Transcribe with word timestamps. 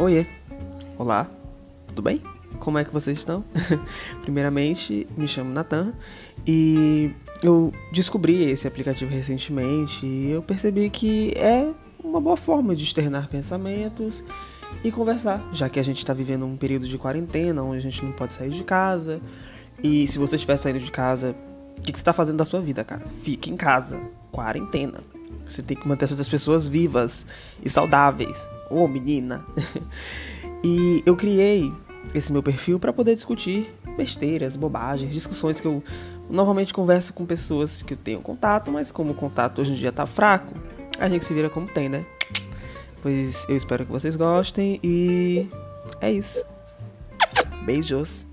Oiê, 0.00 0.24
olá, 0.96 1.26
tudo 1.88 2.00
bem? 2.00 2.22
Como 2.58 2.78
é 2.78 2.84
que 2.86 2.90
vocês 2.90 3.18
estão? 3.18 3.44
Primeiramente, 4.22 5.06
me 5.14 5.28
chamo 5.28 5.52
Natan 5.52 5.92
e 6.46 7.10
eu 7.42 7.70
descobri 7.92 8.50
esse 8.50 8.66
aplicativo 8.66 9.10
recentemente 9.10 10.06
e 10.06 10.30
eu 10.30 10.40
percebi 10.40 10.88
que 10.88 11.34
é 11.36 11.70
uma 12.02 12.18
boa 12.18 12.38
forma 12.38 12.74
de 12.74 12.82
externar 12.82 13.28
pensamentos 13.28 14.24
e 14.82 14.90
conversar, 14.90 15.46
já 15.52 15.68
que 15.68 15.78
a 15.78 15.82
gente 15.82 15.98
está 15.98 16.14
vivendo 16.14 16.46
um 16.46 16.56
período 16.56 16.88
de 16.88 16.96
quarentena 16.96 17.62
onde 17.62 17.76
a 17.76 17.82
gente 17.82 18.02
não 18.02 18.12
pode 18.12 18.32
sair 18.32 18.48
de 18.48 18.64
casa. 18.64 19.20
E 19.82 20.08
se 20.08 20.16
você 20.16 20.36
estiver 20.36 20.56
saindo 20.56 20.80
de 20.80 20.90
casa, 20.90 21.36
o 21.76 21.82
que, 21.82 21.92
que 21.92 21.98
você 21.98 22.00
está 22.00 22.14
fazendo 22.14 22.38
da 22.38 22.46
sua 22.46 22.62
vida, 22.62 22.82
cara? 22.84 23.02
Fique 23.22 23.50
em 23.50 23.56
casa, 23.56 24.00
quarentena. 24.32 25.00
Você 25.46 25.62
tem 25.62 25.76
que 25.76 25.86
manter 25.86 26.06
essas 26.06 26.26
pessoas 26.26 26.66
vivas 26.66 27.26
e 27.62 27.68
saudáveis. 27.68 28.38
Oh, 28.70 28.86
menina! 28.86 29.44
e 30.62 31.02
eu 31.04 31.16
criei 31.16 31.72
esse 32.14 32.32
meu 32.32 32.42
perfil 32.42 32.78
para 32.78 32.92
poder 32.92 33.16
discutir 33.16 33.74
besteiras, 33.96 34.56
bobagens, 34.56 35.12
discussões 35.12 35.60
que 35.60 35.66
eu 35.66 35.82
normalmente 36.30 36.72
converso 36.72 37.12
com 37.12 37.26
pessoas 37.26 37.82
que 37.82 37.94
eu 37.94 37.98
tenho 37.98 38.20
contato, 38.20 38.70
mas 38.70 38.92
como 38.92 39.10
o 39.10 39.14
contato 39.14 39.60
hoje 39.60 39.72
em 39.72 39.74
dia 39.74 39.90
tá 39.90 40.06
fraco, 40.06 40.54
a 40.98 41.08
gente 41.08 41.24
se 41.24 41.34
vira 41.34 41.50
como 41.50 41.66
tem, 41.66 41.88
né? 41.88 42.06
Pois 43.02 43.44
eu 43.48 43.56
espero 43.56 43.84
que 43.84 43.90
vocês 43.90 44.14
gostem 44.14 44.78
e 44.82 45.48
é 46.00 46.12
isso. 46.12 46.44
Beijos. 47.64 48.26